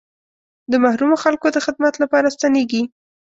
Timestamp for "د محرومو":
0.71-1.21